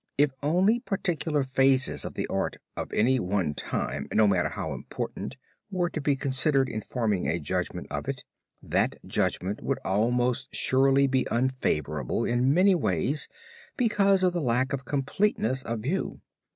If 0.17 0.31
only 0.41 0.79
particular 0.79 1.43
phases 1.43 2.05
of 2.05 2.15
the 2.15 2.25
art 2.25 2.57
of 2.75 2.91
any 2.91 3.19
one 3.19 3.53
time, 3.53 4.07
no 4.11 4.25
matter 4.27 4.49
how 4.49 4.73
important, 4.73 5.37
were 5.69 5.91
to 5.91 6.01
be 6.01 6.15
considered 6.15 6.67
in 6.69 6.81
forming 6.81 7.27
a 7.27 7.39
judgment 7.39 7.85
of 7.91 8.09
it, 8.09 8.23
that 8.63 8.95
judgment 9.05 9.61
would 9.61 9.77
almost 9.85 10.55
surely 10.55 11.05
be 11.05 11.27
unfavorable 11.29 12.25
in 12.25 12.51
many 12.51 12.73
ways 12.73 13.27
because 13.77 14.23
of 14.23 14.33
the 14.33 14.41
lack 14.41 14.73
of 14.73 14.85
completeness 14.85 15.61
of 15.61 15.81
view. 15.81 16.19